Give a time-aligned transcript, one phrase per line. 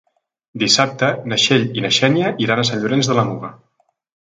[0.61, 3.55] Dissabte na Txell i na Xènia iran a Sant Llorenç de la Muga.